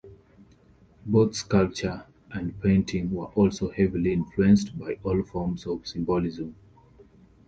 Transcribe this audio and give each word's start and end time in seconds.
Both 1.05 1.35
sculpture 1.35 2.05
and 2.31 2.59
painting 2.59 3.11
were 3.11 3.27
also 3.35 3.69
heavily 3.69 4.13
influenced 4.13 4.75
by 4.79 4.97
all 5.03 5.21
forms 5.21 5.67
of 5.67 5.85
symbolism. 5.85 6.55